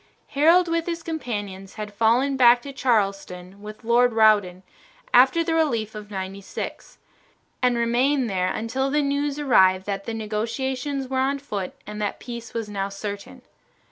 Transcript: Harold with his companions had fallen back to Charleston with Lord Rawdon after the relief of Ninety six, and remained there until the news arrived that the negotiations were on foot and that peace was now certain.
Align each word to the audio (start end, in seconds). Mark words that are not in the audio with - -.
Harold 0.29 0.67
with 0.67 0.87
his 0.87 1.03
companions 1.03 1.75
had 1.75 1.93
fallen 1.93 2.35
back 2.35 2.63
to 2.63 2.73
Charleston 2.73 3.61
with 3.61 3.83
Lord 3.83 4.13
Rawdon 4.13 4.63
after 5.13 5.43
the 5.43 5.53
relief 5.53 5.93
of 5.93 6.09
Ninety 6.09 6.41
six, 6.41 6.97
and 7.61 7.77
remained 7.77 8.27
there 8.27 8.47
until 8.51 8.89
the 8.89 9.03
news 9.03 9.37
arrived 9.37 9.85
that 9.85 10.05
the 10.05 10.15
negotiations 10.15 11.07
were 11.07 11.19
on 11.19 11.37
foot 11.37 11.73
and 11.85 12.01
that 12.01 12.17
peace 12.19 12.51
was 12.51 12.67
now 12.67 12.89
certain. 12.89 13.43